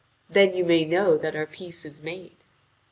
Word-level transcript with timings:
"Then 0.31 0.55
you 0.55 0.65
may 0.65 0.83
know 0.83 1.15
that 1.15 1.35
our 1.35 1.45
peace 1.45 1.85
is 1.85 2.01
made." 2.01 2.37